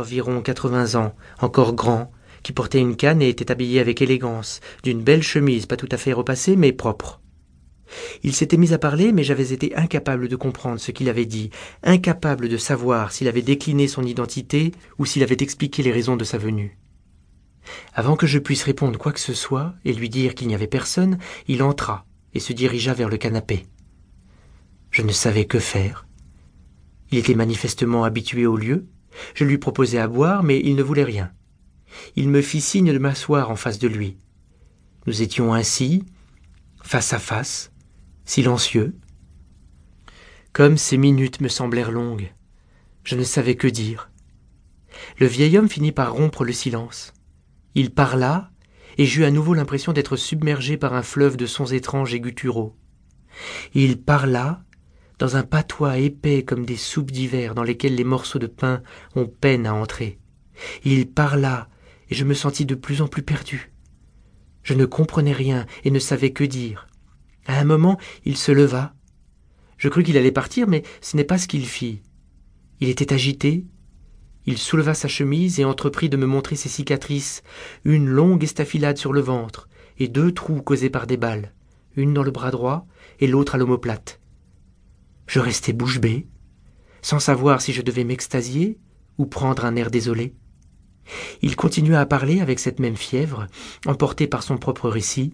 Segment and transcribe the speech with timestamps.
[0.00, 2.10] d'environ quatre-vingts ans, encore grand,
[2.42, 5.98] qui portait une canne et était habillé avec élégance, d'une belle chemise pas tout à
[5.98, 7.20] fait repassée, mais propre.
[8.22, 11.50] Il s'était mis à parler, mais j'avais été incapable de comprendre ce qu'il avait dit,
[11.82, 16.24] incapable de savoir s'il avait décliné son identité ou s'il avait expliqué les raisons de
[16.24, 16.78] sa venue.
[17.92, 20.66] Avant que je puisse répondre quoi que ce soit et lui dire qu'il n'y avait
[20.66, 23.66] personne, il entra et se dirigea vers le canapé.
[24.90, 26.06] Je ne savais que faire.
[27.10, 28.86] Il était manifestement habitué au lieu.
[29.34, 31.32] Je lui proposai à boire, mais il ne voulait rien.
[32.16, 34.16] Il me fit signe de m'asseoir en face de lui.
[35.06, 36.04] Nous étions ainsi,
[36.82, 37.72] face à face,
[38.24, 38.96] silencieux.
[40.52, 42.32] Comme ces minutes me semblèrent longues,
[43.04, 44.10] je ne savais que dire.
[45.18, 47.12] Le vieil homme finit par rompre le silence.
[47.74, 48.50] Il parla,
[48.98, 52.76] et j'eus à nouveau l'impression d'être submergé par un fleuve de sons étranges et gutturaux.
[53.74, 54.62] Il parla,
[55.20, 58.82] dans un patois épais comme des soupes d'hiver dans lesquelles les morceaux de pain
[59.14, 60.18] ont peine à entrer.
[60.82, 61.68] Il parla,
[62.08, 63.70] et je me sentis de plus en plus perdu.
[64.62, 66.88] Je ne comprenais rien et ne savais que dire.
[67.46, 68.94] À un moment, il se leva.
[69.76, 72.00] Je crus qu'il allait partir, mais ce n'est pas ce qu'il fit.
[72.80, 73.66] Il était agité.
[74.46, 77.42] Il souleva sa chemise et entreprit de me montrer ses cicatrices,
[77.84, 79.68] une longue estafilade sur le ventre,
[79.98, 81.52] et deux trous causés par des balles,
[81.94, 82.86] une dans le bras droit
[83.20, 84.19] et l'autre à l'omoplate.
[85.30, 86.26] Je restai bouche bée,
[87.02, 88.80] sans savoir si je devais m'extasier
[89.16, 90.34] ou prendre un air désolé.
[91.40, 93.46] Il continua à parler avec cette même fièvre,
[93.86, 95.32] emporté par son propre récit.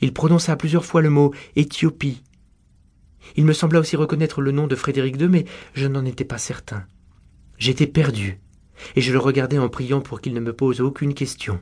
[0.00, 2.22] Il prononça plusieurs fois le mot Éthiopie.
[3.36, 6.38] Il me sembla aussi reconnaître le nom de Frédéric II, mais je n'en étais pas
[6.38, 6.86] certain.
[7.58, 8.40] J'étais perdu,
[8.96, 11.60] et je le regardais en priant pour qu'il ne me pose aucune question.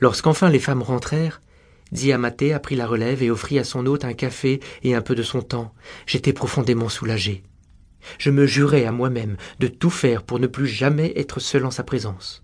[0.00, 1.40] Lorsqu'enfin les femmes rentrèrent,
[1.94, 5.14] Diamaté a pris la relève et offrit à son hôte un café et un peu
[5.14, 5.72] de son temps.
[6.06, 7.44] J'étais profondément soulagé.
[8.18, 11.70] Je me jurai à moi-même de tout faire pour ne plus jamais être seul en
[11.70, 12.42] sa présence.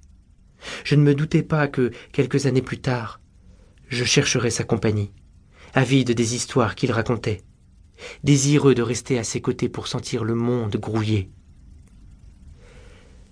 [0.85, 3.21] Je ne me doutais pas que, quelques années plus tard,
[3.89, 5.11] je chercherais sa compagnie,
[5.75, 7.43] avide des histoires qu'il racontait,
[8.23, 11.29] désireux de rester à ses côtés pour sentir le monde grouiller.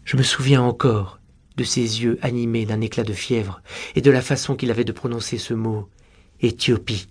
[0.05, 1.21] Je me souviens encore
[1.57, 3.63] de ses yeux animés d'un éclat de fièvre
[3.95, 5.89] et de la façon qu'il avait de prononcer ce mot
[6.41, 7.09] Éthiopie,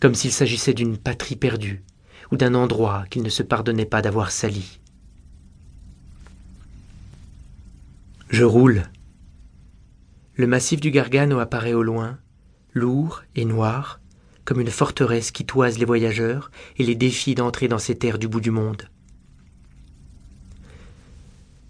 [0.00, 1.84] comme s'il s'agissait d'une patrie perdue
[2.32, 4.80] ou d'un endroit qu'il ne se pardonnait pas d'avoir sali.
[8.28, 8.82] Je roule.
[10.34, 12.18] Le massif du Gargano apparaît au loin,
[12.74, 14.00] lourd et noir,
[14.44, 18.26] comme une forteresse qui toise les voyageurs et les défie d'entrer dans ces terres du
[18.26, 18.88] bout du monde.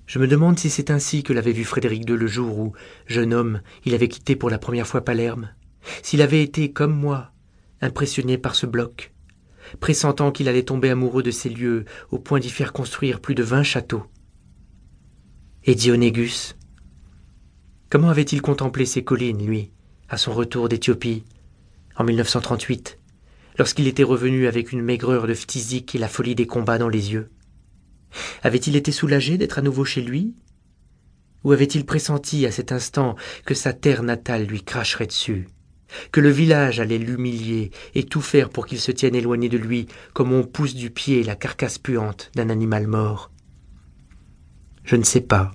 [0.07, 2.73] Je me demande si c'est ainsi que l'avait vu Frédéric II le jour où,
[3.07, 5.51] jeune homme, il avait quitté pour la première fois Palerme
[6.03, 7.33] s'il avait été, comme moi,
[7.81, 9.13] impressionné par ce bloc,
[9.81, 13.43] pressentant qu'il allait tomber amoureux de ces lieux au point d'y faire construire plus de
[13.43, 14.05] vingt châteaux.
[15.65, 16.57] Et Dionégus
[17.91, 19.73] Comment avait-il contemplé ces collines, lui,
[20.09, 21.25] à son retour d'Éthiopie,
[21.97, 22.99] en 1938,
[23.59, 27.13] lorsqu'il était revenu avec une maigreur de phtisique et la folie des combats dans les
[27.13, 27.31] yeux?
[28.43, 30.35] Avait-il été soulagé d'être à nouveau chez lui?
[31.45, 33.15] Ou avait-il pressenti à cet instant
[33.45, 35.49] que sa terre natale lui cracherait dessus?
[36.13, 39.87] Que le village allait l'humilier et tout faire pour qu'il se tienne éloigné de lui,
[40.13, 43.31] comme on pousse du pied la carcasse puante d'un animal mort.
[44.85, 45.53] Je ne sais pas.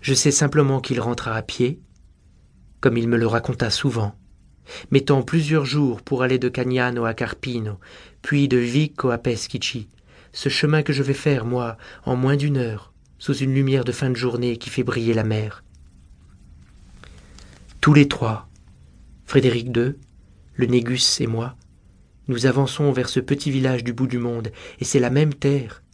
[0.00, 1.80] Je sais simplement qu'il rentra à pied,
[2.80, 4.14] comme il me le raconta souvent,
[4.90, 7.78] mettant plusieurs jours pour aller de Cagnano à Carpino,
[8.22, 9.88] puis de Vico à Peschici,
[10.32, 13.92] ce chemin que je vais faire, moi, en moins d'une heure, sous une lumière de
[13.92, 15.64] fin de journée qui fait briller la mer.
[17.80, 18.49] Tous les trois,
[19.30, 19.94] Frédéric II,
[20.54, 21.54] le Négus et moi,
[22.26, 25.84] nous avançons vers ce petit village du bout du monde, et c'est la même terre,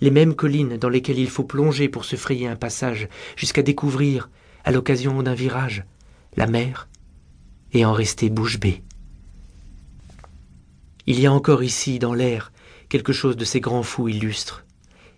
[0.00, 4.30] les mêmes collines dans lesquelles il faut plonger pour se frayer un passage, jusqu'à découvrir,
[4.64, 5.84] à l'occasion d'un virage,
[6.38, 6.88] la mer,
[7.74, 8.82] et en rester bouche bée.
[11.06, 12.50] Il y a encore ici, dans l'air,
[12.88, 14.64] quelque chose de ces grands fous illustres.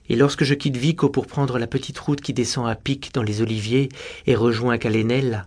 [0.08, 3.22] Et lorsque je quitte Vico pour prendre la petite route qui descend à pic dans
[3.22, 3.88] les oliviers
[4.26, 5.46] et rejoint Calenella,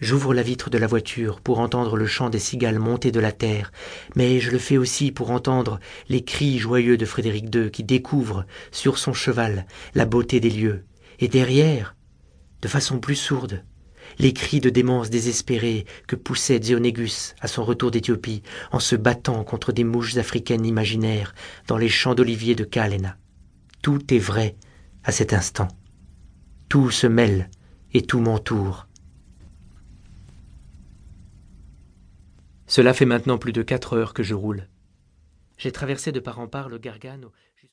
[0.00, 3.32] J'ouvre la vitre de la voiture pour entendre le chant des cigales monter de la
[3.32, 3.70] terre,
[4.16, 8.44] mais je le fais aussi pour entendre les cris joyeux de Frédéric II qui découvre,
[8.72, 10.84] sur son cheval, la beauté des lieux,
[11.20, 11.94] et derrière,
[12.60, 13.62] de façon plus sourde,
[14.18, 18.42] les cris de démence désespérée que poussait Dionégus à son retour d'Éthiopie
[18.72, 21.34] en se battant contre des mouches africaines imaginaires
[21.66, 23.16] dans les champs d'oliviers de Kalena.
[23.82, 24.56] Tout est vrai
[25.04, 25.68] à cet instant.
[26.68, 27.50] Tout se mêle
[27.92, 28.88] et tout m'entoure.
[32.74, 34.66] Cela fait maintenant plus de quatre heures que je roule.
[35.58, 37.30] J'ai traversé de part en part le Gargano